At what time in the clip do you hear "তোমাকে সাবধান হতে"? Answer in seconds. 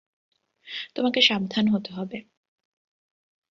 0.95-1.89